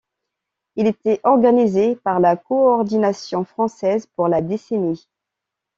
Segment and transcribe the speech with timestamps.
[0.77, 5.07] Il était organisé par la Coordination française pour la Décennie.